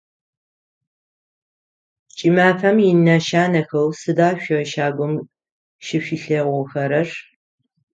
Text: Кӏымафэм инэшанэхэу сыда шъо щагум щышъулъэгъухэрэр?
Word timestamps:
Кӏымафэм 2.17 2.77
инэшанэхэу 2.89 3.87
сыда 3.99 4.29
шъо 4.43 4.59
щагум 4.71 5.13
щышъулъэгъухэрэр? 5.85 7.09